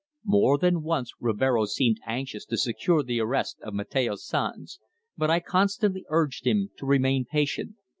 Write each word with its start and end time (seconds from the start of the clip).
More 0.25 0.57
than 0.57 0.81
once 0.81 1.13
Rivero 1.19 1.65
seemed 1.65 1.99
anxious 2.07 2.43
to 2.45 2.57
secure 2.57 3.03
the 3.03 3.19
arrest 3.19 3.59
of 3.61 3.75
Mateo 3.75 4.15
Sanz, 4.15 4.79
but 5.15 5.29
I 5.29 5.39
constantly 5.39 6.05
urged 6.09 6.47
him 6.47 6.71
to 6.77 6.87
remain 6.87 7.23
patient. 7.23 7.75